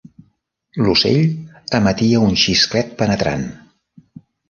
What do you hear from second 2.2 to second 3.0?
un xisclet